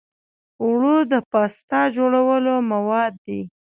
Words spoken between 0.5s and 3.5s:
اوړه د پاستا جوړولو مواد دي